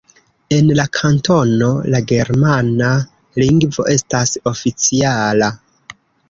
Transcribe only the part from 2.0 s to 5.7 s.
germana lingvo estas oficiala.